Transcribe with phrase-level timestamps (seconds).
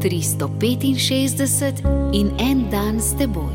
[0.00, 3.54] 365 in en dan s teboj.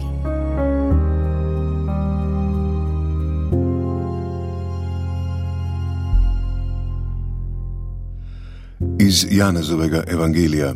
[9.00, 10.74] Iz Janezovega evangelija,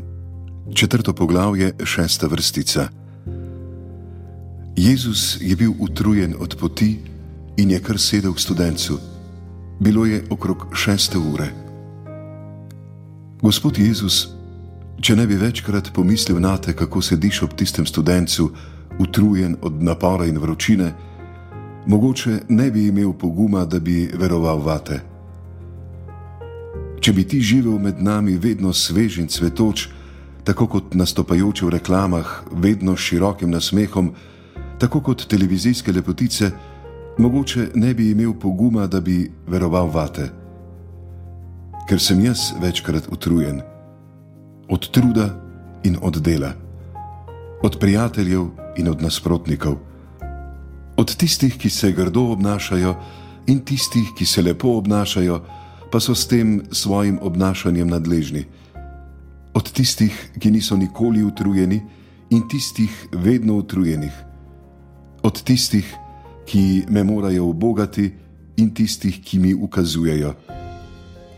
[0.73, 2.87] četrto poglavje, šesta vrstica.
[4.75, 6.99] Jezus je bil utrujen od poti
[7.57, 8.97] in je kar sedel k študencu.
[9.79, 11.51] Bilo je okrog šeste ure.
[13.41, 14.38] Gospod Jezus,
[15.01, 18.49] če ne bi večkrat pomislil na te, kako sediš ob tistem študencu,
[18.99, 20.93] utrujen od napora in vročine,
[21.87, 24.99] mogoče ne bi imel poguma, da bi veroval vate.
[26.99, 29.87] Če bi ti živel med nami vedno svež in cvetoč,
[30.43, 34.11] tako kot nastopajoče v reklamah, vedno s širokim nasmehom,
[34.79, 36.51] tako kot televizijske lepotice,
[37.17, 40.29] mogoče ne bi imel poguma, da bi veroval vate.
[41.87, 43.61] Ker sem jaz večkrat utrujen,
[44.69, 45.29] od truda
[45.83, 46.53] in od dela,
[47.63, 49.77] od prijateljev in od nasprotnikov,
[50.97, 52.95] od tistih, ki se grdo obnašajo
[53.47, 55.41] in tistih, ki se lepo obnašajo,
[55.91, 58.45] pa so s tem svojim obnašanjem nadležni,
[59.53, 61.81] od tistih, ki niso nikoli utrujeni
[62.29, 64.29] in tistih vedno utrujenih
[65.23, 65.95] od tistih,
[66.45, 68.13] ki me morajo obogati,
[68.57, 70.33] in tistih, ki mi ukazujejo,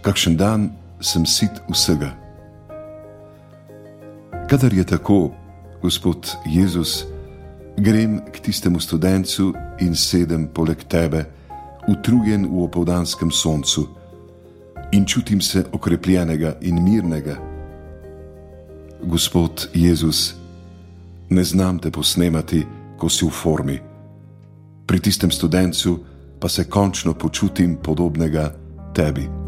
[0.02, 2.21] kakšen dan sem sit vsega.
[4.52, 5.32] Kadar je tako,
[5.82, 7.06] Gospod Jezus,
[7.78, 11.24] grem k tistemu študencu in sedem poleg tebe,
[11.88, 13.88] utrujen v opoldanskem soncu,
[14.92, 17.38] in čutim se okrepljenega in mirnega.
[19.04, 20.36] Gospod Jezus,
[21.30, 22.66] ne znam te posnemati,
[23.00, 23.80] ko si v formi.
[24.86, 26.00] Pri tistem študencu
[26.40, 28.52] pa se končno počutim podobnega
[28.94, 29.41] tebi.